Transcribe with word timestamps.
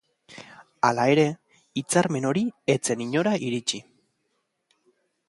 Hala 0.87 1.03
ere, 1.15 1.25
hitzarmen 1.81 2.25
hori 2.31 2.43
ez 2.75 2.79
zen 2.91 3.05
inora 3.07 3.35
iritsi. 3.51 3.83